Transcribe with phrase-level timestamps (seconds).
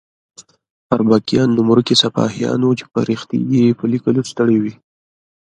[0.93, 4.73] اربکیان نوم ورکي سپاهیان وو چې فرښتې یې په لیکلو ستړې وي.